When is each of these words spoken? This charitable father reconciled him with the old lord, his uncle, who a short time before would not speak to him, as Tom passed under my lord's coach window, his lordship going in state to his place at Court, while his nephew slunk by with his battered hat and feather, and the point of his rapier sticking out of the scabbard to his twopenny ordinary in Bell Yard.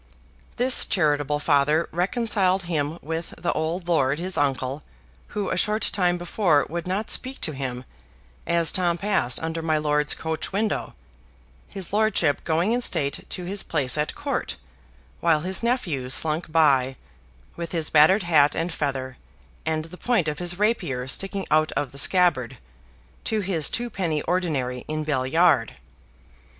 This 0.55 0.83
charitable 0.83 1.37
father 1.37 1.87
reconciled 1.91 2.63
him 2.63 2.97
with 3.03 3.35
the 3.37 3.53
old 3.53 3.87
lord, 3.87 4.17
his 4.17 4.35
uncle, 4.35 4.81
who 5.27 5.51
a 5.51 5.57
short 5.57 5.91
time 5.93 6.17
before 6.17 6.65
would 6.67 6.87
not 6.87 7.11
speak 7.11 7.39
to 7.41 7.51
him, 7.51 7.83
as 8.47 8.71
Tom 8.71 8.97
passed 8.97 9.39
under 9.43 9.61
my 9.61 9.77
lord's 9.77 10.15
coach 10.15 10.51
window, 10.51 10.95
his 11.67 11.93
lordship 11.93 12.43
going 12.43 12.71
in 12.71 12.81
state 12.81 13.29
to 13.29 13.43
his 13.43 13.61
place 13.61 13.95
at 13.95 14.15
Court, 14.15 14.55
while 15.19 15.41
his 15.41 15.61
nephew 15.61 16.09
slunk 16.09 16.51
by 16.51 16.95
with 17.55 17.71
his 17.71 17.91
battered 17.91 18.23
hat 18.23 18.55
and 18.55 18.73
feather, 18.73 19.17
and 19.67 19.85
the 19.85 19.97
point 19.97 20.27
of 20.27 20.39
his 20.39 20.57
rapier 20.57 21.07
sticking 21.07 21.45
out 21.51 21.71
of 21.73 21.91
the 21.91 21.99
scabbard 21.99 22.57
to 23.25 23.41
his 23.41 23.69
twopenny 23.69 24.23
ordinary 24.23 24.83
in 24.87 25.03
Bell 25.03 25.27
Yard. 25.27 25.75